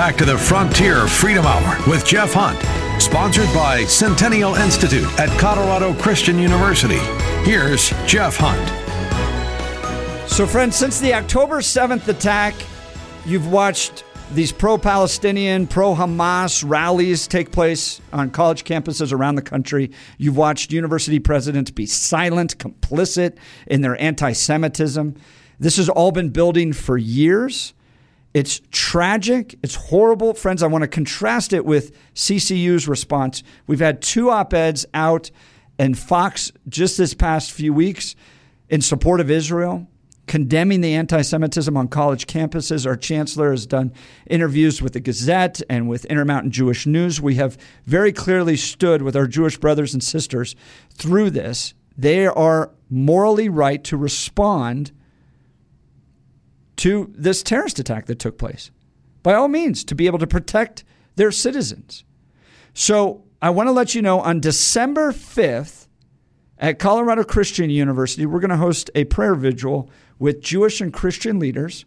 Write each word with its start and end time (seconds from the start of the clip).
back 0.00 0.16
to 0.16 0.24
the 0.24 0.38
Frontier 0.38 1.06
Freedom 1.06 1.44
Hour 1.44 1.76
with 1.86 2.06
Jeff 2.06 2.32
Hunt, 2.32 2.58
sponsored 3.02 3.52
by 3.52 3.84
Centennial 3.84 4.54
Institute 4.54 5.04
at 5.20 5.28
Colorado 5.38 5.92
Christian 5.92 6.38
University. 6.38 6.96
Here's 7.44 7.90
Jeff 8.06 8.38
Hunt. 8.38 8.66
So, 10.26 10.46
friends, 10.46 10.74
since 10.74 11.00
the 11.00 11.12
October 11.12 11.58
7th 11.58 12.08
attack, 12.08 12.54
you've 13.26 13.52
watched 13.52 14.04
these 14.32 14.52
pro 14.52 14.78
Palestinian, 14.78 15.66
pro 15.66 15.94
Hamas 15.94 16.64
rallies 16.66 17.28
take 17.28 17.52
place 17.52 18.00
on 18.10 18.30
college 18.30 18.64
campuses 18.64 19.12
around 19.12 19.34
the 19.34 19.42
country. 19.42 19.90
You've 20.16 20.38
watched 20.38 20.72
university 20.72 21.18
presidents 21.18 21.70
be 21.70 21.84
silent, 21.84 22.56
complicit 22.56 23.36
in 23.66 23.82
their 23.82 24.00
anti 24.00 24.32
Semitism. 24.32 25.14
This 25.58 25.76
has 25.76 25.90
all 25.90 26.10
been 26.10 26.30
building 26.30 26.72
for 26.72 26.96
years. 26.96 27.74
It's 28.32 28.60
tragic. 28.70 29.58
It's 29.62 29.74
horrible. 29.74 30.34
Friends, 30.34 30.62
I 30.62 30.68
want 30.68 30.82
to 30.82 30.88
contrast 30.88 31.52
it 31.52 31.64
with 31.64 31.96
CCU's 32.14 32.86
response. 32.86 33.42
We've 33.66 33.80
had 33.80 34.02
two 34.02 34.30
op 34.30 34.54
eds 34.54 34.86
out 34.94 35.30
and 35.78 35.98
Fox 35.98 36.52
just 36.68 36.98
this 36.98 37.14
past 37.14 37.50
few 37.50 37.72
weeks 37.72 38.14
in 38.68 38.82
support 38.82 39.18
of 39.18 39.30
Israel, 39.30 39.88
condemning 40.26 40.80
the 40.80 40.94
anti 40.94 41.22
Semitism 41.22 41.76
on 41.76 41.88
college 41.88 42.26
campuses. 42.26 42.86
Our 42.86 42.96
chancellor 42.96 43.50
has 43.50 43.66
done 43.66 43.92
interviews 44.28 44.80
with 44.80 44.92
the 44.92 45.00
Gazette 45.00 45.60
and 45.68 45.88
with 45.88 46.04
Intermountain 46.04 46.52
Jewish 46.52 46.86
News. 46.86 47.20
We 47.20 47.34
have 47.36 47.58
very 47.86 48.12
clearly 48.12 48.56
stood 48.56 49.02
with 49.02 49.16
our 49.16 49.26
Jewish 49.26 49.58
brothers 49.58 49.92
and 49.92 50.04
sisters 50.04 50.54
through 50.92 51.30
this. 51.30 51.74
They 51.96 52.26
are 52.26 52.70
morally 52.88 53.48
right 53.48 53.82
to 53.84 53.96
respond 53.96 54.92
to 56.80 57.12
this 57.14 57.42
terrorist 57.42 57.78
attack 57.78 58.06
that 58.06 58.18
took 58.18 58.38
place. 58.38 58.70
By 59.22 59.34
all 59.34 59.48
means, 59.48 59.84
to 59.84 59.94
be 59.94 60.06
able 60.06 60.18
to 60.18 60.26
protect 60.26 60.82
their 61.16 61.30
citizens. 61.30 62.04
So 62.72 63.24
I 63.42 63.50
want 63.50 63.66
to 63.66 63.72
let 63.72 63.94
you 63.94 64.00
know 64.00 64.20
on 64.20 64.40
December 64.40 65.12
5th 65.12 65.88
at 66.56 66.78
Colorado 66.78 67.22
Christian 67.22 67.68
University, 67.68 68.24
we're 68.24 68.40
going 68.40 68.48
to 68.50 68.56
host 68.56 68.90
a 68.94 69.04
prayer 69.04 69.34
vigil 69.34 69.90
with 70.18 70.40
Jewish 70.40 70.80
and 70.80 70.90
Christian 70.90 71.38
leaders. 71.38 71.84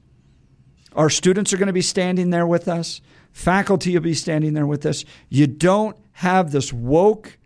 Our 0.95 1.09
students 1.09 1.51
are 1.53 1.57
going 1.57 1.67
to 1.67 1.73
be 1.73 1.81
standing 1.81 2.29
there 2.29 2.45
with 2.45 2.67
us, 2.67 3.01
faculty 3.31 3.93
will 3.93 4.01
be 4.01 4.13
standing 4.13 4.53
there 4.53 4.67
with 4.67 4.85
us. 4.85 5.05
You 5.27 5.47
don't 5.47 5.97
have 6.11 6.51
this 6.51 6.71
woke, 6.71 7.39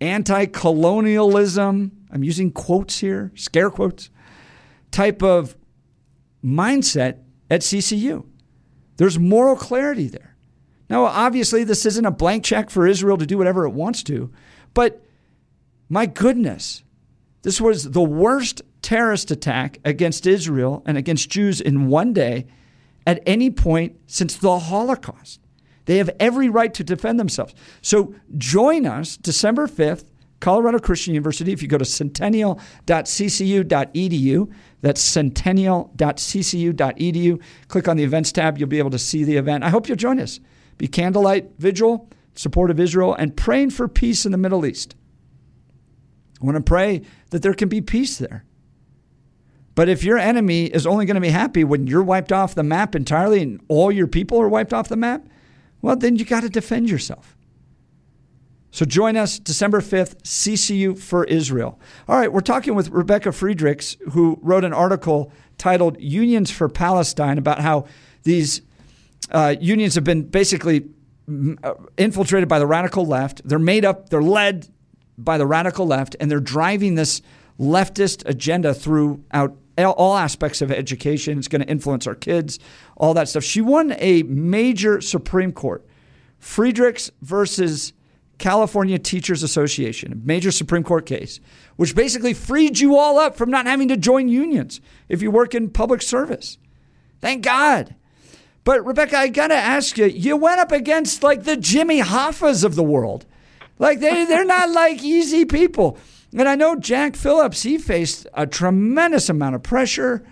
anti 0.00 0.46
colonialism, 0.46 1.92
I'm 2.10 2.24
using 2.24 2.50
quotes 2.50 2.98
here, 2.98 3.30
scare 3.36 3.70
quotes, 3.70 4.10
type 4.90 5.22
of 5.22 5.54
mindset 6.44 7.18
at 7.50 7.60
CCU. 7.60 8.26
There's 8.96 9.18
moral 9.18 9.56
clarity 9.56 10.08
there. 10.08 10.36
Now, 10.88 11.04
obviously, 11.04 11.64
this 11.64 11.86
isn't 11.86 12.04
a 12.04 12.10
blank 12.10 12.44
check 12.44 12.68
for 12.68 12.86
Israel 12.86 13.16
to 13.16 13.26
do 13.26 13.38
whatever 13.38 13.64
it 13.64 13.70
wants 13.70 14.02
to, 14.04 14.30
but 14.74 15.02
my 15.88 16.06
goodness, 16.06 16.84
this 17.42 17.60
was 17.60 17.90
the 17.90 18.02
worst 18.02 18.62
terrorist 18.82 19.30
attack 19.30 19.78
against 19.84 20.26
Israel 20.26 20.82
and 20.86 20.98
against 20.98 21.30
Jews 21.30 21.60
in 21.60 21.88
one 21.88 22.12
day 22.12 22.46
at 23.06 23.22
any 23.26 23.50
point 23.50 23.98
since 24.06 24.36
the 24.36 24.58
Holocaust. 24.58 25.40
They 25.84 25.98
have 25.98 26.10
every 26.20 26.48
right 26.48 26.72
to 26.74 26.84
defend 26.84 27.18
themselves. 27.18 27.54
So 27.80 28.14
join 28.36 28.86
us 28.86 29.16
December 29.16 29.66
5th, 29.66 30.04
Colorado 30.42 30.78
Christian 30.80 31.14
University. 31.14 31.52
If 31.52 31.62
you 31.62 31.68
go 31.68 31.78
to 31.78 31.84
centennial.ccu.edu, 31.84 34.52
that's 34.80 35.16
centennial.ccu.edu. 35.16 37.42
Click 37.68 37.88
on 37.88 37.96
the 37.96 38.02
events 38.02 38.32
tab. 38.32 38.58
You'll 38.58 38.68
be 38.68 38.80
able 38.80 38.90
to 38.90 38.98
see 38.98 39.22
the 39.22 39.36
event. 39.36 39.62
I 39.62 39.70
hope 39.70 39.88
you'll 39.88 39.96
join 39.96 40.18
us. 40.18 40.40
Be 40.78 40.88
candlelight 40.88 41.52
vigil, 41.58 42.10
support 42.34 42.72
of 42.72 42.80
Israel, 42.80 43.14
and 43.14 43.36
praying 43.36 43.70
for 43.70 43.86
peace 43.86 44.26
in 44.26 44.32
the 44.32 44.38
Middle 44.38 44.66
East. 44.66 44.96
I 46.42 46.44
want 46.44 46.56
to 46.56 46.62
pray 46.62 47.02
that 47.30 47.42
there 47.42 47.54
can 47.54 47.68
be 47.68 47.80
peace 47.80 48.18
there. 48.18 48.44
But 49.76 49.88
if 49.88 50.02
your 50.02 50.18
enemy 50.18 50.64
is 50.64 50.88
only 50.88 51.06
going 51.06 51.14
to 51.14 51.20
be 51.20 51.30
happy 51.30 51.62
when 51.62 51.86
you're 51.86 52.02
wiped 52.02 52.32
off 52.32 52.56
the 52.56 52.64
map 52.64 52.96
entirely 52.96 53.42
and 53.42 53.60
all 53.68 53.92
your 53.92 54.08
people 54.08 54.42
are 54.42 54.48
wiped 54.48 54.72
off 54.72 54.88
the 54.88 54.96
map, 54.96 55.24
well, 55.80 55.94
then 55.94 56.16
you 56.16 56.24
got 56.24 56.42
to 56.42 56.48
defend 56.48 56.90
yourself. 56.90 57.36
So 58.72 58.86
join 58.86 59.18
us 59.18 59.38
December 59.38 59.82
5th, 59.82 60.22
CCU 60.22 60.98
for 60.98 61.24
Israel. 61.24 61.78
All 62.08 62.18
right, 62.18 62.32
we're 62.32 62.40
talking 62.40 62.74
with 62.74 62.88
Rebecca 62.88 63.30
Friedrichs, 63.30 63.98
who 64.12 64.38
wrote 64.40 64.64
an 64.64 64.72
article 64.72 65.30
titled 65.58 66.00
Unions 66.00 66.50
for 66.50 66.70
Palestine 66.70 67.36
about 67.36 67.60
how 67.60 67.84
these 68.22 68.62
uh, 69.30 69.54
unions 69.60 69.94
have 69.94 70.04
been 70.04 70.22
basically 70.22 70.88
mm, 71.28 71.62
uh, 71.62 71.74
infiltrated 71.98 72.48
by 72.48 72.58
the 72.58 72.66
radical 72.66 73.04
left. 73.04 73.46
They're 73.46 73.58
made 73.58 73.84
up, 73.84 74.08
they're 74.08 74.22
led 74.22 74.68
by 75.18 75.36
the 75.36 75.46
radical 75.46 75.86
left, 75.86 76.16
and 76.18 76.30
they're 76.30 76.40
driving 76.40 76.94
this 76.94 77.20
leftist 77.60 78.26
agenda 78.26 78.72
throughout 78.72 79.54
all 79.78 80.16
aspects 80.16 80.62
of 80.62 80.72
education. 80.72 81.36
It's 81.36 81.46
going 81.46 81.62
to 81.62 81.68
influence 81.68 82.06
our 82.06 82.14
kids, 82.14 82.58
all 82.96 83.12
that 83.14 83.28
stuff. 83.28 83.44
She 83.44 83.60
won 83.60 83.94
a 83.98 84.22
major 84.22 85.02
Supreme 85.02 85.52
Court, 85.52 85.86
Friedrichs 86.38 87.10
versus 87.20 87.92
California 88.42 88.98
Teachers 88.98 89.44
Association, 89.44 90.12
a 90.12 90.16
major 90.16 90.50
Supreme 90.50 90.82
Court 90.82 91.06
case, 91.06 91.38
which 91.76 91.94
basically 91.94 92.34
freed 92.34 92.80
you 92.80 92.96
all 92.96 93.16
up 93.16 93.36
from 93.36 93.50
not 93.50 93.66
having 93.66 93.86
to 93.86 93.96
join 93.96 94.28
unions 94.28 94.80
if 95.08 95.22
you 95.22 95.30
work 95.30 95.54
in 95.54 95.70
public 95.70 96.02
service. 96.02 96.58
Thank 97.20 97.44
God. 97.44 97.94
But 98.64 98.84
Rebecca, 98.84 99.16
I 99.16 99.28
got 99.28 99.48
to 99.48 99.54
ask 99.54 99.96
you, 99.96 100.06
you 100.06 100.36
went 100.36 100.58
up 100.58 100.72
against 100.72 101.22
like 101.22 101.44
the 101.44 101.56
Jimmy 101.56 102.00
Hoffas 102.00 102.64
of 102.64 102.74
the 102.74 102.82
world. 102.82 103.26
Like 103.78 104.00
they, 104.00 104.24
they're 104.24 104.44
not 104.44 104.70
like 104.72 105.04
easy 105.04 105.44
people. 105.44 105.96
And 106.36 106.48
I 106.48 106.56
know 106.56 106.74
Jack 106.74 107.14
Phillips, 107.14 107.62
he 107.62 107.78
faced 107.78 108.26
a 108.34 108.44
tremendous 108.44 109.28
amount 109.28 109.54
of 109.54 109.62
pressure. 109.62 110.26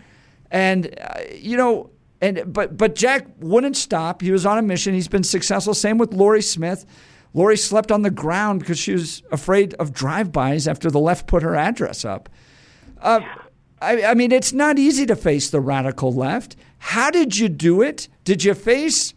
And, 0.50 0.92
uh, 1.00 1.20
you 1.32 1.56
know, 1.56 1.90
and 2.20 2.52
but 2.52 2.76
but 2.76 2.96
Jack 2.96 3.26
wouldn't 3.38 3.76
stop. 3.76 4.20
He 4.20 4.32
was 4.32 4.44
on 4.44 4.58
a 4.58 4.62
mission. 4.62 4.94
He's 4.94 5.08
been 5.08 5.24
successful. 5.24 5.74
Same 5.74 5.96
with 5.96 6.12
Lorie 6.12 6.42
Smith. 6.42 6.84
Lorie 7.32 7.56
slept 7.56 7.92
on 7.92 8.02
the 8.02 8.10
ground 8.10 8.60
because 8.60 8.78
she 8.78 8.92
was 8.92 9.22
afraid 9.30 9.74
of 9.74 9.92
drive-bys 9.92 10.66
after 10.66 10.90
the 10.90 10.98
left 10.98 11.26
put 11.26 11.42
her 11.42 11.54
address 11.54 12.04
up. 12.04 12.28
Uh, 13.00 13.20
I, 13.80 14.04
I, 14.04 14.14
mean, 14.14 14.32
it's 14.32 14.52
not 14.52 14.78
easy 14.78 15.06
to 15.06 15.16
face 15.16 15.50
the 15.50 15.60
radical 15.60 16.12
left. 16.12 16.56
How 16.78 17.10
did 17.10 17.38
you 17.38 17.48
do 17.48 17.82
it? 17.82 18.08
Did 18.24 18.44
you 18.44 18.54
face 18.54 19.14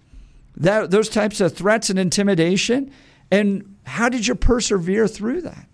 that, 0.56 0.92
those 0.92 1.10
types 1.10 1.42
of 1.42 1.54
threats 1.54 1.90
and 1.90 1.98
intimidation? 1.98 2.92
And 3.32 3.76
how 3.86 4.10
did 4.10 4.28
you 4.28 4.36
persevere 4.36 5.08
through 5.08 5.42
that? 5.42 5.68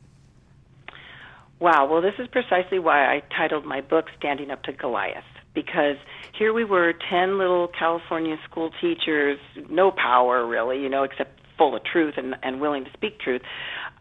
Wow. 1.59 1.87
Well, 1.91 2.01
this 2.01 2.13
is 2.17 2.27
precisely 2.27 2.79
why 2.79 3.05
I 3.05 3.21
titled 3.35 3.65
my 3.65 3.81
book 3.81 4.05
"Standing 4.17 4.49
Up 4.49 4.63
to 4.63 4.71
Goliath." 4.71 5.25
Because 5.53 5.97
here 6.37 6.53
we 6.53 6.63
were, 6.63 6.93
ten 7.09 7.37
little 7.37 7.67
California 7.67 8.37
school 8.49 8.71
teachers, 8.79 9.39
no 9.69 9.91
power 9.91 10.45
really, 10.47 10.81
you 10.81 10.87
know, 10.87 11.03
except 11.03 11.38
full 11.59 11.75
of 11.75 11.83
truth 11.83 12.15
and, 12.17 12.35
and 12.41 12.59
willing 12.59 12.85
to 12.85 12.91
speak 12.93 13.19
truth, 13.19 13.43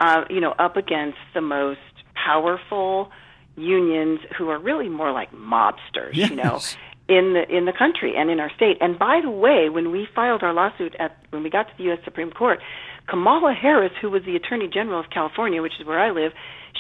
uh, 0.01 0.25
you 0.31 0.41
know, 0.41 0.53
up 0.53 0.79
against 0.79 1.19
the 1.35 1.43
most 1.43 1.81
powerful 2.15 3.11
unions 3.57 4.21
who 4.37 4.49
are 4.49 4.59
really 4.59 4.89
more 4.89 5.13
like 5.13 5.31
mobsters, 5.33 6.15
yes. 6.15 6.31
you 6.31 6.37
know, 6.37 6.61
in 7.09 7.35
the 7.35 7.45
in 7.55 7.65
the 7.65 7.73
country 7.73 8.15
and 8.17 8.31
in 8.31 8.41
our 8.41 8.51
state. 8.55 8.79
And 8.81 8.99
by 8.99 9.21
the 9.23 9.31
way, 9.31 9.69
when 9.69 9.91
we 9.91 10.07
filed 10.15 10.43
our 10.43 10.55
lawsuit 10.55 10.95
at 10.99 11.17
when 11.31 11.43
we 11.43 11.51
got 11.51 11.65
to 11.65 11.73
the 11.77 11.85
U.S. 11.85 11.99
Supreme 12.05 12.31
Court, 12.31 12.61
Kamala 13.09 13.55
Harris, 13.55 13.93
who 14.01 14.11
was 14.11 14.23
the 14.25 14.37
Attorney 14.37 14.69
General 14.69 15.01
of 15.01 15.11
California, 15.11 15.61
which 15.61 15.75
is 15.81 15.87
where 15.87 15.99
I 15.99 16.11
live, 16.11 16.33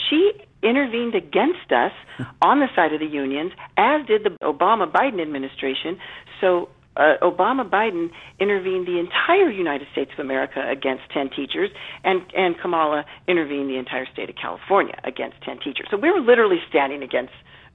she 0.09 0.33
intervened 0.63 1.15
against 1.15 1.73
us 1.73 1.93
on 2.43 2.61
the 2.61 2.69
side 2.77 2.93
of 2.93 3.01
the 3.01 3.07
unions, 3.07 3.53
as 3.77 4.07
did 4.07 4.25
the 4.25 4.31
Obama 4.43 4.91
Biden 4.91 5.21
administration. 5.21 5.99
So 6.41 6.69
uh, 6.99 7.15
Obama 7.23 7.69
Biden 7.69 8.11
intervened 8.41 8.87
the 8.87 8.99
entire 8.99 9.51
United 9.51 9.89
States 9.93 10.11
of 10.13 10.19
America 10.19 10.63
against 10.69 11.05
10 11.15 11.31
teachers, 11.31 11.71
and, 12.05 12.23
and 12.37 12.59
Kamala 12.59 13.05
intervened 13.27 13.71
the 13.71 13.79
entire 13.79 14.07
state 14.13 14.29
of 14.29 14.37
California 14.37 14.99
against 15.05 15.41
10 15.43 15.61
teachers. 15.61 15.87
So 15.91 15.97
we 15.97 16.11
were 16.11 16.21
literally 16.21 16.59
standing 16.69 17.03
against, 17.03 17.33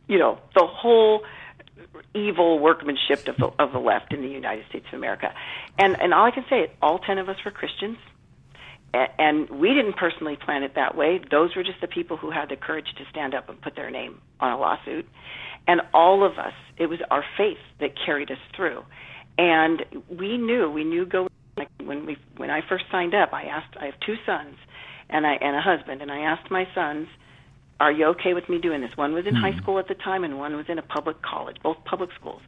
you 0.08 0.20
know, 0.20 0.40
the 0.56 0.68
whole 0.68 1.24
evil 2.14 2.60
workmanship 2.60 3.28
of 3.28 3.38
the, 3.38 3.52
of 3.58 3.72
the 3.72 3.80
left 3.80 4.14
in 4.14 4.22
the 4.22 4.28
United 4.28 4.66
States 4.68 4.86
of 4.92 5.00
America. 5.00 5.34
And, 5.80 6.00
and 6.00 6.14
all 6.14 6.26
I 6.26 6.32
can 6.32 6.46
say 6.50 6.62
is 6.62 6.70
all 6.82 7.00
10 7.00 7.18
of 7.18 7.30
us 7.30 7.38
were 7.44 7.52
Christians 7.52 7.98
and 8.94 9.50
we 9.50 9.74
didn't 9.74 9.94
personally 9.94 10.36
plan 10.36 10.64
it 10.64 10.76
that 10.76 10.96
way. 10.96 11.20
Those 11.32 11.56
were 11.56 11.64
just 11.64 11.82
the 11.82 11.88
people 11.88 12.16
who 12.18 12.30
had 12.30 12.50
the 12.50 12.56
courage 12.56 12.94
to 12.98 13.04
stand 13.10 13.34
up 13.34 13.50
and 13.50 13.60
put 13.60 13.76
their 13.76 13.90
name 13.90 14.22
on 14.40 14.52
a 14.52 14.60
lawsuit. 14.60 15.08
And 15.68 15.82
all 15.94 16.24
of 16.24 16.38
us, 16.38 16.54
it 16.78 16.88
was 16.88 17.00
our 17.10 17.26
faith 17.38 17.58
that 17.80 17.94
carried 18.06 18.30
us 18.30 18.38
through. 18.56 18.84
And 19.38 19.84
we 20.10 20.38
knew, 20.38 20.70
we 20.70 20.84
knew 20.84 21.06
going 21.06 21.30
like 21.58 21.70
when 21.84 22.06
we 22.06 22.18
when 22.38 22.50
I 22.50 22.62
first 22.68 22.86
signed 22.92 23.14
up, 23.14 23.34
I 23.34 23.44
asked 23.44 23.76
I 23.80 23.86
have 23.86 24.00
two 24.06 24.16
sons 24.26 24.56
and 25.10 25.26
I 25.26 25.34
and 25.34 25.56
a 25.56 25.62
husband 25.62 26.02
and 26.02 26.12
I 26.12 26.20
asked 26.20 26.50
my 26.52 26.68
sons, 26.74 27.08
"Are 27.80 27.92
you 27.92 28.06
okay 28.08 28.34
with 28.34 28.50
me 28.50 28.58
doing 28.60 28.82
this?" 28.82 28.96
One 28.96 29.14
was 29.14 29.26
in 29.26 29.36
mm-hmm. 29.36 29.44
high 29.44 29.58
school 29.58 29.80
at 29.80 29.88
the 29.88 29.96
time 29.96 30.24
and 30.24 30.38
one 30.38 30.56
was 30.56 30.66
in 30.70 30.80
a 30.80 30.82
public 30.82 31.22
college, 31.22 31.58
both 31.62 31.78
public 31.86 32.10
schools. 32.20 32.42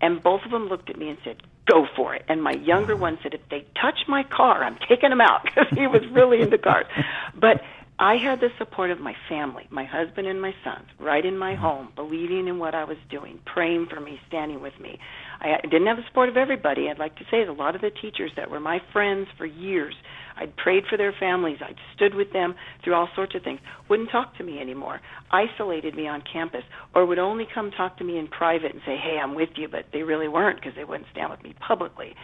And 0.00 0.22
both 0.22 0.44
of 0.44 0.50
them 0.50 0.68
looked 0.68 0.90
at 0.90 0.98
me 0.98 1.08
and 1.08 1.18
said, 1.24 1.42
"Go 1.66 1.86
for 1.96 2.14
it." 2.14 2.24
And 2.28 2.42
my 2.42 2.52
younger 2.52 2.96
one 2.96 3.18
said, 3.22 3.34
"If 3.34 3.48
they 3.48 3.64
touch 3.80 4.00
my 4.08 4.22
car, 4.24 4.62
I'm 4.64 4.76
taking 4.88 5.10
them 5.10 5.20
out," 5.20 5.42
because 5.44 5.68
he 5.70 5.86
was 5.86 6.02
really 6.08 6.40
into 6.40 6.58
cars. 6.58 6.86
But 7.34 7.62
I 7.98 8.16
had 8.16 8.40
the 8.40 8.48
support 8.58 8.90
of 8.90 8.98
my 8.98 9.14
family, 9.28 9.66
my 9.70 9.84
husband 9.84 10.26
and 10.26 10.42
my 10.42 10.52
sons, 10.64 10.86
right 10.98 11.24
in 11.24 11.38
my 11.38 11.52
mm-hmm. 11.52 11.62
home, 11.62 11.92
believing 11.94 12.48
in 12.48 12.58
what 12.58 12.74
I 12.74 12.84
was 12.84 12.96
doing, 13.08 13.38
praying 13.46 13.86
for 13.88 14.00
me, 14.00 14.18
standing 14.26 14.60
with 14.60 14.78
me. 14.80 14.98
I 15.40 15.60
didn't 15.62 15.86
have 15.86 15.98
the 15.98 16.02
support 16.08 16.28
of 16.28 16.36
everybody. 16.36 16.88
I'd 16.90 16.98
like 16.98 17.16
to 17.16 17.24
say 17.30 17.42
a 17.42 17.52
lot 17.52 17.74
of 17.76 17.82
the 17.82 17.90
teachers 17.90 18.32
that 18.36 18.50
were 18.50 18.60
my 18.60 18.80
friends 18.92 19.28
for 19.38 19.46
years 19.46 19.94
I'd 20.36 20.56
prayed 20.56 20.84
for 20.88 20.96
their 20.96 21.14
families. 21.18 21.58
I'd 21.60 21.76
stood 21.94 22.14
with 22.14 22.32
them 22.32 22.54
through 22.82 22.94
all 22.94 23.08
sorts 23.14 23.34
of 23.34 23.42
things. 23.42 23.60
Wouldn't 23.88 24.10
talk 24.10 24.36
to 24.38 24.44
me 24.44 24.60
anymore. 24.60 25.00
Isolated 25.30 25.94
me 25.94 26.08
on 26.08 26.22
campus, 26.30 26.64
or 26.94 27.06
would 27.06 27.18
only 27.18 27.46
come 27.52 27.70
talk 27.70 27.98
to 27.98 28.04
me 28.04 28.18
in 28.18 28.26
private 28.26 28.72
and 28.72 28.80
say, 28.84 28.96
"Hey, 28.96 29.18
I'm 29.18 29.34
with 29.34 29.50
you," 29.56 29.68
but 29.68 29.86
they 29.92 30.02
really 30.02 30.28
weren't 30.28 30.56
because 30.60 30.74
they 30.74 30.84
wouldn't 30.84 31.08
stand 31.10 31.30
with 31.30 31.42
me 31.42 31.54
publicly. 31.60 32.14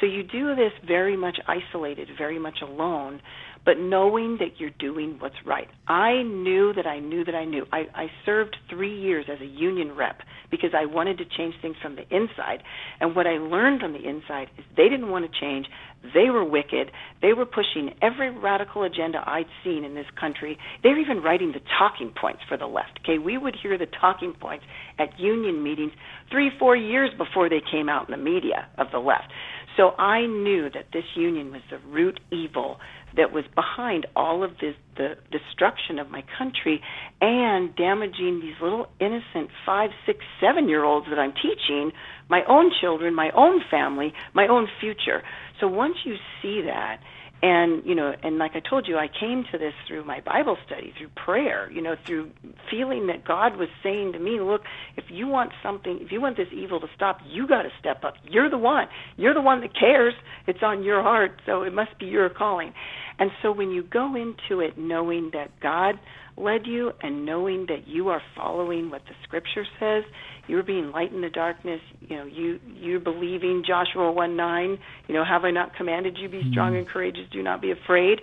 So 0.00 0.06
you 0.06 0.22
do 0.22 0.54
this 0.54 0.72
very 0.86 1.16
much 1.16 1.38
isolated, 1.46 2.08
very 2.18 2.38
much 2.38 2.58
alone, 2.62 3.20
but 3.64 3.78
knowing 3.78 4.36
that 4.38 4.58
you're 4.60 4.70
doing 4.78 5.16
what's 5.18 5.34
right. 5.44 5.66
I 5.88 6.22
knew 6.22 6.72
that 6.74 6.86
I 6.86 7.00
knew 7.00 7.24
that 7.24 7.34
I 7.34 7.44
knew. 7.44 7.66
I, 7.72 7.84
I 7.94 8.06
served 8.24 8.56
three 8.70 8.96
years 8.96 9.26
as 9.30 9.40
a 9.40 9.46
union 9.46 9.96
rep 9.96 10.20
because 10.52 10.70
I 10.72 10.86
wanted 10.86 11.18
to 11.18 11.24
change 11.24 11.54
things 11.60 11.74
from 11.82 11.96
the 11.96 12.02
inside. 12.02 12.62
And 13.00 13.16
what 13.16 13.26
I 13.26 13.38
learned 13.38 13.80
from 13.80 13.92
the 13.92 14.08
inside 14.08 14.48
is 14.56 14.64
they 14.76 14.88
didn't 14.88 15.10
want 15.10 15.24
to 15.30 15.40
change. 15.40 15.66
They 16.14 16.30
were 16.30 16.44
wicked. 16.44 16.92
They 17.22 17.32
were 17.32 17.46
pushing 17.46 17.90
every 18.00 18.30
radical 18.30 18.84
agenda 18.84 19.18
I'd 19.26 19.46
seen 19.64 19.84
in 19.84 19.96
this 19.96 20.06
country. 20.18 20.56
They 20.84 20.90
were 20.90 20.98
even 20.98 21.22
writing 21.22 21.50
the 21.52 21.60
talking 21.76 22.12
points 22.18 22.42
for 22.48 22.56
the 22.56 22.66
left. 22.66 23.00
Okay, 23.02 23.18
we 23.18 23.36
would 23.36 23.56
hear 23.60 23.76
the 23.76 23.86
talking 24.00 24.34
points 24.40 24.64
at 24.98 25.18
union 25.18 25.64
meetings 25.64 25.92
three, 26.30 26.50
four 26.58 26.76
years 26.76 27.10
before 27.18 27.48
they 27.48 27.62
came 27.72 27.88
out 27.88 28.08
in 28.08 28.12
the 28.12 28.22
media 28.22 28.68
of 28.78 28.88
the 28.92 28.98
left. 28.98 29.32
So 29.76 29.90
I 29.98 30.26
knew 30.26 30.70
that 30.70 30.86
this 30.92 31.04
union 31.14 31.52
was 31.52 31.60
the 31.70 31.78
root 31.88 32.18
evil 32.32 32.78
that 33.16 33.32
was 33.32 33.44
behind 33.54 34.06
all 34.16 34.42
of 34.42 34.52
this 34.60 34.74
the 34.96 35.14
destruction 35.30 35.98
of 35.98 36.10
my 36.10 36.22
country 36.38 36.80
and 37.20 37.74
damaging 37.76 38.40
these 38.40 38.54
little 38.62 38.86
innocent 39.00 39.50
five, 39.66 39.90
six, 40.06 40.20
seven 40.40 40.68
year 40.68 40.84
olds 40.84 41.06
that 41.10 41.18
I'm 41.18 41.34
teaching, 41.34 41.92
my 42.30 42.42
own 42.48 42.70
children, 42.80 43.14
my 43.14 43.30
own 43.36 43.60
family, 43.70 44.12
my 44.34 44.46
own 44.46 44.68
future. 44.80 45.22
So 45.60 45.68
once 45.68 45.96
you 46.04 46.14
see 46.40 46.62
that 46.66 47.00
and 47.42 47.84
you 47.84 47.94
know 47.94 48.14
and 48.22 48.38
like 48.38 48.52
i 48.54 48.60
told 48.60 48.88
you 48.88 48.96
i 48.96 49.08
came 49.08 49.44
to 49.52 49.58
this 49.58 49.74
through 49.86 50.04
my 50.04 50.20
bible 50.20 50.56
study 50.66 50.92
through 50.96 51.08
prayer 51.16 51.70
you 51.70 51.82
know 51.82 51.94
through 52.06 52.30
feeling 52.70 53.06
that 53.08 53.24
god 53.24 53.56
was 53.56 53.68
saying 53.82 54.12
to 54.12 54.18
me 54.18 54.40
look 54.40 54.62
if 54.96 55.04
you 55.10 55.26
want 55.26 55.52
something 55.62 55.98
if 56.00 56.10
you 56.10 56.20
want 56.20 56.36
this 56.36 56.48
evil 56.52 56.80
to 56.80 56.86
stop 56.94 57.18
you 57.28 57.46
got 57.46 57.62
to 57.62 57.70
step 57.78 58.04
up. 58.04 58.14
You're 58.24 58.50
the 58.50 58.58
one. 58.58 58.86
You're 59.16 59.34
the 59.34 59.40
one 59.40 59.60
that 59.60 59.78
cares. 59.78 60.14
It's 60.46 60.62
on 60.62 60.82
your 60.82 61.02
heart. 61.02 61.40
So 61.46 61.62
it 61.62 61.72
must 61.72 61.98
be 61.98 62.06
your 62.06 62.28
calling. 62.28 62.72
And 63.18 63.30
so 63.42 63.52
when 63.52 63.70
you 63.70 63.82
go 63.82 64.14
into 64.14 64.60
it 64.60 64.76
knowing 64.76 65.30
that 65.32 65.50
god 65.60 65.98
led 66.36 66.66
you 66.66 66.92
and 67.02 67.24
knowing 67.24 67.66
that 67.68 67.86
you 67.86 68.08
are 68.08 68.20
following 68.36 68.90
what 68.90 69.02
the 69.04 69.14
scripture 69.24 69.64
says 69.80 70.04
you're 70.48 70.62
being 70.62 70.90
light 70.90 71.12
in 71.12 71.20
the 71.20 71.30
darkness 71.30 71.80
you 72.00 72.16
know 72.16 72.24
you 72.24 72.60
you're 72.74 73.00
believing 73.00 73.62
joshua 73.66 74.12
1 74.12 74.36
9 74.36 74.78
you 75.08 75.14
know 75.14 75.24
have 75.24 75.44
i 75.44 75.50
not 75.50 75.74
commanded 75.74 76.16
you 76.20 76.28
be 76.28 76.42
strong 76.50 76.72
mm-hmm. 76.72 76.78
and 76.78 76.88
courageous 76.88 77.24
do 77.32 77.42
not 77.42 77.60
be 77.60 77.70
afraid. 77.70 78.20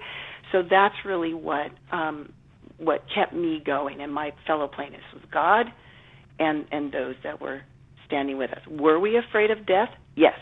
So 0.51 0.61
that's 0.61 0.95
really 1.05 1.33
what 1.33 1.71
um 1.91 2.31
what 2.77 3.03
kept 3.13 3.33
me 3.33 3.61
going 3.65 4.01
and 4.01 4.13
my 4.13 4.31
fellow 4.45 4.67
plaintiffs 4.67 5.03
was 5.13 5.23
god 5.31 5.67
and 6.39 6.65
and 6.71 6.91
those 6.91 7.15
that 7.23 7.41
were 7.41 7.61
standing 8.05 8.37
with 8.37 8.51
us. 8.51 8.61
Were 8.69 8.99
we 8.99 9.17
afraid 9.17 9.51
of 9.51 9.65
death? 9.65 9.89
Yes. 10.15 10.37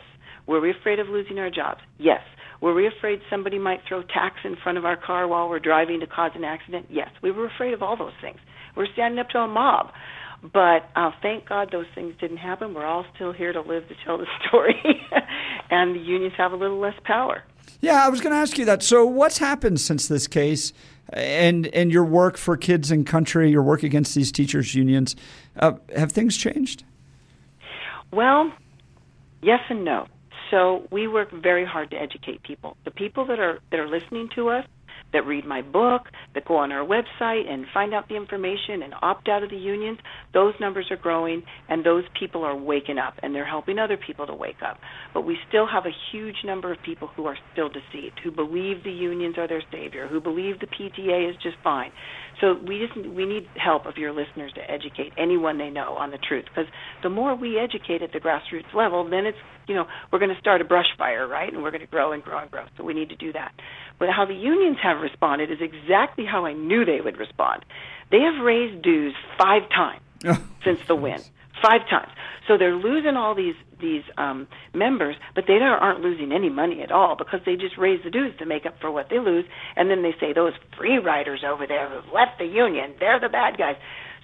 Were 0.47 0.59
we 0.59 0.71
afraid 0.71 0.99
of 0.99 1.07
losing 1.07 1.39
our 1.39 1.49
jobs? 1.49 1.81
Yes 1.97 2.21
were 2.61 2.73
we 2.73 2.87
afraid 2.87 3.21
somebody 3.29 3.57
might 3.57 3.81
throw 3.87 4.03
tacks 4.03 4.39
in 4.43 4.55
front 4.55 4.77
of 4.77 4.85
our 4.85 4.95
car 4.95 5.27
while 5.27 5.49
we're 5.49 5.59
driving 5.59 5.99
to 5.99 6.07
cause 6.07 6.31
an 6.35 6.43
accident? 6.43 6.85
Yes, 6.89 7.09
we 7.21 7.31
were 7.31 7.47
afraid 7.47 7.73
of 7.73 7.81
all 7.81 7.97
those 7.97 8.13
things. 8.21 8.37
We're 8.75 8.91
standing 8.93 9.19
up 9.19 9.29
to 9.29 9.39
a 9.39 9.47
mob. 9.47 9.91
But 10.41 10.89
uh, 10.95 11.11
thank 11.21 11.47
God 11.47 11.69
those 11.71 11.85
things 11.93 12.15
didn't 12.19 12.37
happen. 12.37 12.73
We're 12.73 12.85
all 12.85 13.05
still 13.15 13.31
here 13.31 13.53
to 13.53 13.61
live 13.61 13.87
to 13.89 13.95
tell 14.03 14.17
the 14.17 14.25
story, 14.47 14.75
and 15.69 15.95
the 15.95 15.99
unions 15.99 16.33
have 16.37 16.51
a 16.51 16.55
little 16.55 16.79
less 16.79 16.95
power. 17.03 17.43
Yeah, 17.79 18.05
I 18.05 18.09
was 18.09 18.21
going 18.21 18.31
to 18.31 18.37
ask 18.37 18.57
you 18.57 18.65
that. 18.65 18.81
So, 18.81 19.05
what's 19.05 19.37
happened 19.37 19.79
since 19.79 20.07
this 20.07 20.27
case, 20.27 20.73
and 21.09 21.67
and 21.67 21.91
your 21.91 22.03
work 22.03 22.37
for 22.37 22.57
Kids 22.57 22.89
and 22.89 23.05
Country, 23.05 23.51
your 23.51 23.61
work 23.61 23.83
against 23.83 24.15
these 24.15 24.31
teachers' 24.31 24.73
unions? 24.73 25.15
Uh, 25.57 25.73
have 25.95 26.11
things 26.11 26.37
changed? 26.37 26.83
Well, 28.11 28.51
yes 29.41 29.61
and 29.69 29.85
no. 29.85 30.07
So 30.51 30.87
we 30.91 31.07
work 31.07 31.29
very 31.31 31.65
hard 31.65 31.89
to 31.91 31.97
educate 31.97 32.43
people. 32.43 32.77
The 32.85 32.91
people 32.91 33.25
that 33.27 33.39
are 33.39 33.59
that 33.71 33.79
are 33.79 33.87
listening 33.87 34.29
to 34.35 34.49
us, 34.49 34.65
that 35.13 35.25
read 35.25 35.45
my 35.45 35.61
book, 35.61 36.03
that 36.33 36.45
go 36.45 36.57
on 36.57 36.71
our 36.71 36.85
website 36.85 37.49
and 37.49 37.65
find 37.73 37.93
out 37.93 38.07
the 38.07 38.15
information 38.15 38.83
and 38.83 38.93
opt 39.01 39.27
out 39.27 39.43
of 39.43 39.49
the 39.49 39.57
unions, 39.57 39.99
those 40.33 40.53
numbers 40.59 40.87
are 40.91 40.97
growing 40.97 41.43
and 41.69 41.85
those 41.85 42.03
people 42.19 42.43
are 42.43 42.55
waking 42.55 42.97
up 42.97 43.15
and 43.23 43.33
they're 43.33 43.45
helping 43.45 43.79
other 43.79 43.97
people 43.97 44.27
to 44.27 44.33
wake 44.33 44.61
up. 44.65 44.77
But 45.13 45.21
we 45.21 45.37
still 45.47 45.67
have 45.67 45.85
a 45.85 45.91
huge 46.11 46.37
number 46.45 46.71
of 46.71 46.81
people 46.83 47.09
who 47.15 47.25
are 47.25 47.37
still 47.53 47.69
deceived, 47.69 48.19
who 48.23 48.31
believe 48.31 48.83
the 48.83 48.91
unions 48.91 49.37
are 49.37 49.47
their 49.47 49.63
savior, 49.71 50.07
who 50.07 50.19
believe 50.19 50.59
the 50.59 50.67
PTA 50.67 51.29
is 51.29 51.35
just 51.41 51.57
fine. 51.63 51.91
So 52.39 52.55
we 52.65 52.79
just 52.79 53.07
we 53.07 53.25
need 53.25 53.47
help 53.55 53.85
of 53.85 53.97
your 53.97 54.11
listeners 54.13 54.51
to 54.55 54.71
educate 54.71 55.13
anyone 55.17 55.57
they 55.57 55.69
know 55.69 55.95
on 55.95 56.11
the 56.11 56.17
truth 56.17 56.45
because 56.45 56.71
the 57.03 57.09
more 57.09 57.35
we 57.35 57.59
educate 57.59 58.01
at 58.01 58.11
the 58.13 58.19
grassroots 58.19 58.73
level, 58.73 59.07
then 59.09 59.25
it's 59.25 59.37
you 59.67 59.75
know 59.75 59.87
we're 60.11 60.19
going 60.19 60.33
to 60.33 60.39
start 60.39 60.61
a 60.61 60.65
brush 60.65 60.87
fire, 60.97 61.27
right? 61.27 61.51
And 61.51 61.63
we're 61.63 61.71
going 61.71 61.81
to 61.81 61.87
grow 61.87 62.11
and 62.11 62.23
grow 62.23 62.39
and 62.39 62.51
grow. 62.51 62.65
So 62.77 62.83
we 62.83 62.93
need 62.93 63.09
to 63.09 63.15
do 63.15 63.33
that. 63.33 63.53
But 63.99 64.09
how 64.09 64.25
the 64.25 64.33
unions 64.33 64.77
have 64.81 65.01
responded 65.01 65.51
is 65.51 65.59
exactly 65.61 66.25
how 66.25 66.45
I 66.45 66.53
knew 66.53 66.85
they 66.85 67.01
would 67.01 67.17
respond. 67.17 67.63
They 68.09 68.21
have 68.21 68.43
raised 68.43 68.81
dues 68.81 69.13
five 69.37 69.63
times 69.69 70.01
since 70.63 70.79
the 70.87 70.95
win 70.95 71.21
five 71.61 71.87
times. 71.89 72.11
So 72.47 72.57
they're 72.57 72.75
losing 72.75 73.15
all 73.15 73.35
these 73.35 73.55
these 73.79 74.03
um, 74.17 74.47
members, 74.73 75.15
but 75.33 75.45
they 75.47 75.53
aren't 75.53 76.01
losing 76.01 76.31
any 76.31 76.49
money 76.49 76.83
at 76.83 76.91
all 76.91 77.15
because 77.15 77.39
they 77.45 77.55
just 77.55 77.77
raise 77.77 78.03
the 78.03 78.11
dues 78.11 78.33
to 78.37 78.45
make 78.45 78.65
up 78.65 78.79
for 78.79 78.91
what 78.91 79.09
they 79.09 79.17
lose. 79.17 79.45
And 79.75 79.89
then 79.89 80.03
they 80.03 80.13
say 80.19 80.33
those 80.33 80.53
free 80.77 80.99
riders 80.99 81.43
over 81.47 81.65
there 81.65 81.89
who've 81.89 82.13
left 82.13 82.37
the 82.37 82.45
union, 82.45 82.93
they're 82.99 83.19
the 83.19 83.29
bad 83.29 83.57
guys. 83.57 83.77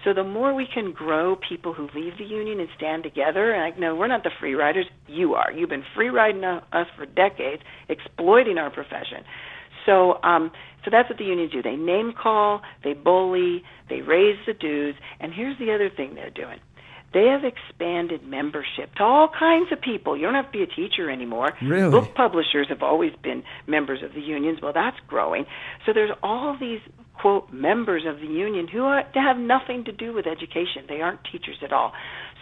So 0.03 0.13
the 0.13 0.23
more 0.23 0.53
we 0.53 0.67
can 0.71 0.91
grow 0.91 1.35
people 1.35 1.73
who 1.73 1.89
leave 1.94 2.17
the 2.17 2.23
union 2.23 2.59
and 2.59 2.69
stand 2.77 3.03
together, 3.03 3.51
and 3.51 3.63
I 3.63 3.77
know 3.77 3.95
we're 3.95 4.07
not 4.07 4.23
the 4.23 4.31
free 4.39 4.53
riders, 4.53 4.85
you 5.07 5.33
are. 5.33 5.51
You've 5.51 5.69
been 5.69 5.83
free 5.95 6.09
riding 6.09 6.44
us 6.44 6.87
for 6.95 7.06
decades, 7.06 7.63
exploiting 7.89 8.57
our 8.57 8.69
profession. 8.69 9.23
So, 9.85 10.19
um, 10.23 10.51
so 10.85 10.92
that's 10.92 11.09
what 11.09 11.18
the 11.18 11.25
unions 11.25 11.51
do. 11.51 11.61
They 11.61 11.75
name 11.75 12.13
call, 12.13 12.61
they 12.83 12.94
bully, 12.94 13.63
they 13.89 14.01
raise 14.01 14.37
the 14.45 14.54
dues, 14.54 14.95
and 15.19 15.33
here's 15.33 15.57
the 15.57 15.73
other 15.73 15.89
thing 15.89 16.16
they're 16.16 16.30
doing 16.30 16.59
they 17.13 17.25
have 17.27 17.44
expanded 17.44 18.23
membership 18.23 18.94
to 18.95 19.04
all 19.04 19.30
kinds 19.30 19.71
of 19.71 19.80
people. 19.81 20.18
You 20.18 20.23
don't 20.23 20.35
have 20.35 20.51
to 20.51 20.51
be 20.51 20.63
a 20.63 20.68
teacher 20.68 21.09
anymore. 21.09 21.54
Really? 21.61 21.89
Book 21.89 22.13
publishers 22.13 22.68
have 22.69 22.83
always 22.83 23.13
been 23.23 23.44
members 23.66 24.04
of 24.04 24.13
the 24.13 24.19
unions. 24.19 24.59
Well, 24.61 24.73
that's 24.73 24.97
growing. 25.07 25.45
So 25.85 25.94
there's 25.94 26.11
all 26.21 26.57
these 26.59 26.81
quote 27.21 27.52
members 27.52 28.04
of 28.06 28.19
the 28.19 28.28
union 28.28 28.68
who 28.68 28.83
are, 28.83 29.04
have 29.14 29.38
nothing 29.38 29.83
to 29.86 29.92
do 29.92 30.14
with 30.14 30.28
education. 30.28 30.86
They 30.88 31.02
aren't 31.02 31.24
teachers 31.31 31.57
at 31.64 31.74
all. 31.74 31.94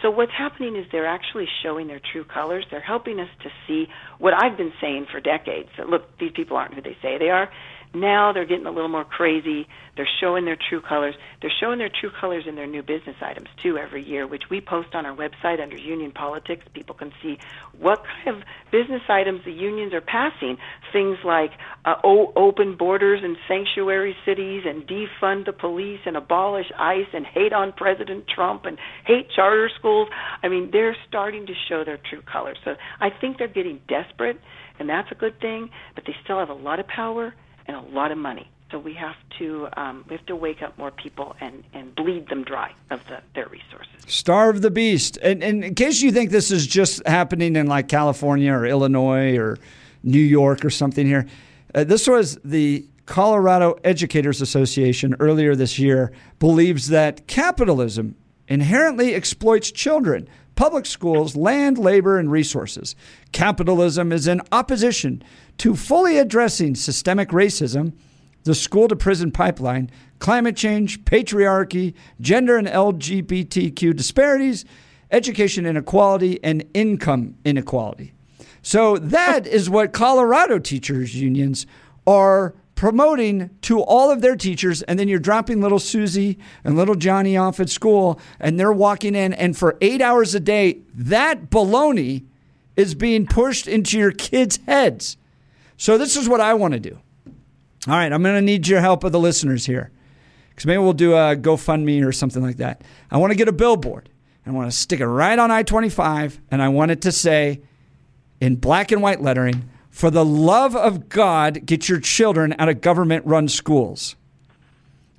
So 0.02 0.10
what's 0.10 0.32
happening 0.36 0.76
is 0.76 0.86
they're 0.92 1.06
actually 1.06 1.46
showing 1.62 1.86
their 1.86 2.00
true 2.12 2.24
colors. 2.24 2.64
They're 2.70 2.80
helping 2.80 3.18
us 3.18 3.30
to 3.42 3.50
see 3.66 3.86
what 4.18 4.34
I've 4.34 4.56
been 4.56 4.72
saying 4.80 5.06
for 5.10 5.20
decades. 5.20 5.70
That 5.78 5.88
look, 5.88 6.18
these 6.18 6.32
people 6.34 6.56
aren't 6.56 6.74
who 6.74 6.82
they 6.82 6.96
say 7.02 7.18
they 7.18 7.30
are. 7.30 7.50
Now 7.94 8.32
they're 8.32 8.44
getting 8.44 8.66
a 8.66 8.70
little 8.70 8.90
more 8.90 9.04
crazy. 9.04 9.66
They're 9.96 10.08
showing 10.20 10.44
their 10.44 10.58
true 10.68 10.82
colors. 10.82 11.14
They're 11.40 11.52
showing 11.60 11.78
their 11.78 11.88
true 11.88 12.10
colors 12.20 12.44
in 12.46 12.54
their 12.54 12.66
new 12.66 12.82
business 12.82 13.16
items 13.22 13.48
too 13.62 13.78
every 13.78 14.04
year, 14.04 14.26
which 14.26 14.44
we 14.50 14.60
post 14.60 14.94
on 14.94 15.06
our 15.06 15.16
website 15.16 15.62
under 15.62 15.78
Union 15.78 16.12
Politics. 16.12 16.66
People 16.74 16.94
can 16.94 17.12
see 17.22 17.38
what 17.78 18.02
kind 18.04 18.36
of 18.36 18.42
business 18.70 19.00
items 19.08 19.42
the 19.46 19.52
unions 19.52 19.94
are 19.94 20.02
passing. 20.02 20.58
Things 20.92 21.16
like 21.24 21.52
uh, 21.86 21.94
open 22.04 22.76
borders 22.76 23.20
and 23.24 23.38
sanctuary 23.48 24.14
cities, 24.26 24.64
and 24.66 24.86
defund 24.86 25.46
the 25.46 25.52
police, 25.52 26.00
and 26.04 26.16
abolish 26.16 26.70
ICE, 26.76 27.06
and 27.14 27.24
hate 27.24 27.52
on 27.52 27.72
President 27.72 28.26
Trump, 28.28 28.64
and 28.64 28.78
hate 29.04 29.30
charter 29.30 29.70
schools. 29.78 30.08
I 30.42 30.48
mean, 30.48 30.70
they're 30.72 30.96
starting 31.08 31.46
to 31.46 31.54
show 31.68 31.84
their 31.84 31.98
true 31.98 32.22
colors. 32.22 32.58
So 32.64 32.76
I 33.00 33.10
think 33.10 33.38
they're 33.38 33.48
getting 33.48 33.80
desperate, 33.88 34.40
and 34.78 34.88
that's 34.88 35.10
a 35.10 35.14
good 35.14 35.40
thing. 35.40 35.70
But 35.94 36.04
they 36.06 36.14
still 36.22 36.38
have 36.38 36.50
a 36.50 36.54
lot 36.54 36.80
of 36.80 36.86
power 36.86 37.34
and 37.66 37.76
a 37.76 37.80
lot 37.80 38.12
of 38.12 38.18
money. 38.18 38.50
So 38.70 38.80
we 38.80 38.94
have 38.94 39.14
to 39.38 39.68
um, 39.76 40.04
we 40.08 40.16
have 40.16 40.26
to 40.26 40.34
wake 40.34 40.60
up 40.60 40.76
more 40.76 40.90
people 40.90 41.36
and, 41.40 41.62
and 41.72 41.94
bleed 41.94 42.28
them 42.28 42.42
dry 42.42 42.72
of 42.90 43.00
the, 43.06 43.22
their 43.34 43.46
resources. 43.46 43.94
Starve 44.08 44.60
the 44.60 44.72
beast. 44.72 45.18
And, 45.22 45.42
and 45.42 45.62
in 45.62 45.74
case 45.76 46.02
you 46.02 46.10
think 46.10 46.30
this 46.30 46.50
is 46.50 46.66
just 46.66 47.06
happening 47.06 47.54
in 47.54 47.68
like 47.68 47.86
California 47.88 48.52
or 48.52 48.66
Illinois 48.66 49.36
or 49.36 49.58
New 50.02 50.18
York 50.18 50.64
or 50.64 50.70
something 50.70 51.06
here, 51.06 51.26
uh, 51.76 51.84
this 51.84 52.08
was 52.08 52.38
the 52.44 52.84
Colorado 53.06 53.78
Educators 53.84 54.42
Association 54.42 55.14
earlier 55.20 55.54
this 55.54 55.78
year 55.78 56.12
believes 56.38 56.88
that 56.88 57.26
capitalism 57.26 58.16
inherently 58.48 59.14
exploits 59.14 59.70
children 59.70 60.28
public 60.56 60.86
schools, 60.86 61.36
land, 61.36 61.76
labor, 61.76 62.18
and 62.18 62.32
resources. 62.32 62.96
Capitalism 63.30 64.10
is 64.10 64.26
in 64.26 64.40
opposition 64.50 65.22
to 65.58 65.76
fully 65.76 66.18
addressing 66.18 66.74
systemic 66.74 67.28
racism, 67.28 67.92
the 68.44 68.54
school 68.54 68.88
to 68.88 68.96
prison 68.96 69.30
pipeline, 69.30 69.90
climate 70.18 70.56
change, 70.56 71.04
patriarchy, 71.04 71.92
gender 72.22 72.56
and 72.56 72.66
LGBTQ 72.66 73.94
disparities, 73.94 74.64
education 75.10 75.66
inequality, 75.66 76.42
and 76.42 76.64
income 76.72 77.36
inequality. 77.44 78.14
So 78.62 78.96
that 78.96 79.46
is 79.46 79.68
what 79.68 79.92
Colorado 79.92 80.58
teachers' 80.58 81.14
unions 81.14 81.66
are 82.06 82.54
promoting 82.76 83.50
to 83.62 83.80
all 83.80 84.10
of 84.12 84.20
their 84.20 84.36
teachers, 84.36 84.82
and 84.82 84.96
then 84.98 85.08
you're 85.08 85.18
dropping 85.18 85.60
little 85.60 85.80
Susie 85.80 86.38
and 86.62 86.76
little 86.76 86.94
Johnny 86.94 87.36
off 87.36 87.58
at 87.58 87.68
school, 87.68 88.20
and 88.38 88.60
they're 88.60 88.72
walking 88.72 89.16
in, 89.16 89.34
and 89.34 89.56
for 89.56 89.76
eight 89.80 90.00
hours 90.00 90.34
a 90.36 90.40
day, 90.40 90.82
that 90.94 91.50
baloney 91.50 92.26
is 92.76 92.94
being 92.94 93.26
pushed 93.26 93.66
into 93.66 93.98
your 93.98 94.12
kids' 94.12 94.60
heads. 94.66 95.16
So 95.76 95.98
this 95.98 96.16
is 96.16 96.28
what 96.28 96.40
I 96.40 96.54
want 96.54 96.74
to 96.74 96.80
do. 96.80 97.00
All 97.88 97.94
right, 97.94 98.12
I'm 98.12 98.22
going 98.22 98.36
to 98.36 98.42
need 98.42 98.68
your 98.68 98.80
help 98.80 99.02
of 99.02 99.10
the 99.10 99.18
listeners 99.18 99.66
here, 99.66 99.90
because 100.50 100.66
maybe 100.66 100.78
we'll 100.78 100.92
do 100.92 101.14
a 101.14 101.34
GoFundMe 101.34 102.06
or 102.06 102.12
something 102.12 102.42
like 102.42 102.58
that. 102.58 102.82
I 103.10 103.16
want 103.16 103.32
to 103.32 103.36
get 103.36 103.48
a 103.48 103.52
billboard. 103.52 104.10
And 104.44 104.54
I 104.54 104.58
want 104.58 104.70
to 104.70 104.76
stick 104.76 105.00
it 105.00 105.06
right 105.08 105.36
on 105.36 105.50
I-25, 105.50 106.38
and 106.52 106.62
I 106.62 106.68
want 106.68 106.92
it 106.92 107.00
to 107.02 107.10
say 107.10 107.62
in 108.40 108.54
black 108.54 108.92
and 108.92 109.02
white 109.02 109.20
lettering 109.20 109.68
for 109.96 110.10
the 110.10 110.26
love 110.26 110.76
of 110.76 111.08
God, 111.08 111.64
get 111.64 111.88
your 111.88 112.00
children 112.00 112.54
out 112.58 112.68
of 112.68 112.82
government 112.82 113.24
run 113.24 113.48
schools. 113.48 114.14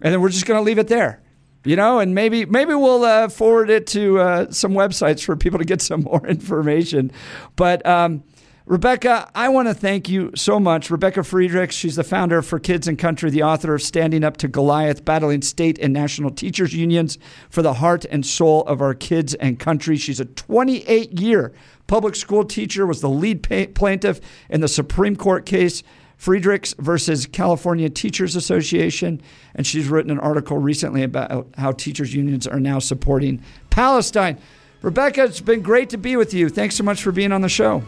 And 0.04 0.14
then 0.14 0.22
we're 0.22 0.30
just 0.30 0.46
going 0.46 0.60
to 0.60 0.64
leave 0.64 0.78
it 0.78 0.88
there. 0.88 1.20
You 1.66 1.76
know, 1.76 1.98
and 1.98 2.14
maybe 2.14 2.46
maybe 2.46 2.76
we'll 2.76 3.04
uh, 3.04 3.28
forward 3.28 3.72
it 3.72 3.88
to 3.88 4.20
uh, 4.20 4.52
some 4.52 4.74
websites 4.74 5.26
for 5.26 5.36
people 5.36 5.58
to 5.58 5.66
get 5.66 5.82
some 5.82 6.02
more 6.02 6.24
information. 6.28 7.12
But 7.56 7.84
um, 7.88 8.24
Rebecca, 8.68 9.32
I 9.34 9.48
want 9.48 9.70
to 9.70 9.74
thank 9.74 10.10
you 10.10 10.30
so 10.36 10.60
much. 10.60 10.92
Rebecca 10.92 11.24
Friedrichs, 11.24 11.74
she's 11.74 11.96
the 11.96 12.04
founder 12.04 12.42
For 12.42 12.60
Kids 12.60 12.86
and 12.86 13.00
Country, 13.00 13.30
the 13.30 13.44
author 13.44 13.74
of 13.74 13.82
Standing 13.82 14.26
Up 14.26 14.36
to 14.38 14.50
Goliath, 14.50 15.06
Battling 15.06 15.42
State 15.42 15.80
and 15.80 15.94
National 15.94 16.32
Teachers 16.32 16.74
Unions 16.74 17.18
for 17.50 17.62
the 17.62 17.76
Heart 17.76 18.04
and 18.12 18.26
Soul 18.26 18.66
of 18.66 18.82
Our 18.82 18.94
Kids 18.94 19.36
and 19.36 19.58
Country. 19.58 19.96
She's 19.96 20.20
a 20.20 20.26
28 20.26 21.18
year 21.18 21.54
public 21.88 22.14
school 22.18 22.44
teacher, 22.44 22.86
was 22.86 23.00
the 23.00 23.08
lead 23.08 23.42
plaintiff 23.74 24.20
in 24.50 24.60
the 24.60 24.68
Supreme 24.68 25.16
Court 25.16 25.46
case. 25.46 25.82
Friedrichs 26.18 26.74
versus 26.80 27.26
California 27.26 27.90
Teachers 27.90 28.36
Association. 28.36 29.22
And 29.56 29.66
she's 29.66 29.88
written 29.88 30.12
an 30.12 30.20
article 30.20 30.58
recently 30.58 31.04
about 31.04 31.48
how 31.58 31.72
teachers' 31.72 32.14
unions 32.14 32.46
are 32.48 32.60
now 32.60 32.80
supporting 32.80 33.42
Palestine. 33.70 34.40
Rebecca, 34.82 35.24
it's 35.24 35.42
been 35.42 35.62
great 35.62 35.90
to 35.92 35.98
be 35.98 36.18
with 36.18 36.34
you. 36.34 36.50
Thanks 36.50 36.76
so 36.76 36.84
much 36.84 37.02
for 37.02 37.14
being 37.14 37.32
on 37.32 37.42
the 37.42 37.50
show. 37.50 37.84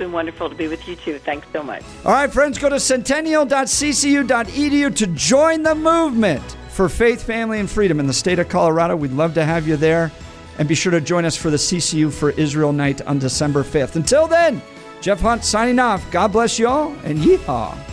It's 0.00 0.06
been 0.06 0.12
wonderful 0.12 0.48
to 0.48 0.54
be 0.54 0.66
with 0.66 0.88
you 0.88 0.96
too. 0.96 1.18
Thanks 1.18 1.46
so 1.52 1.62
much. 1.62 1.82
All 2.06 2.12
right, 2.12 2.32
friends, 2.32 2.56
go 2.56 2.70
to 2.70 2.76
centennial.ccu.edu 2.76 4.96
to 4.96 5.06
join 5.08 5.62
the 5.62 5.74
movement 5.74 6.56
for 6.70 6.88
faith, 6.88 7.22
family, 7.22 7.60
and 7.60 7.70
freedom 7.70 8.00
in 8.00 8.06
the 8.06 8.14
state 8.14 8.38
of 8.38 8.48
Colorado. 8.48 8.96
We'd 8.96 9.12
love 9.12 9.34
to 9.34 9.44
have 9.44 9.68
you 9.68 9.76
there. 9.76 10.10
And 10.56 10.66
be 10.66 10.74
sure 10.74 10.92
to 10.92 11.02
join 11.02 11.26
us 11.26 11.36
for 11.36 11.50
the 11.50 11.58
CCU 11.58 12.10
for 12.10 12.30
Israel 12.30 12.72
night 12.72 13.02
on 13.02 13.18
December 13.18 13.62
5th. 13.62 13.96
Until 13.96 14.26
then, 14.26 14.62
Jeff 15.02 15.20
Hunt 15.20 15.44
signing 15.44 15.78
off. 15.78 16.10
God 16.10 16.32
bless 16.32 16.58
you 16.58 16.66
all 16.66 16.94
and 17.04 17.18
yeehaw. 17.18 17.89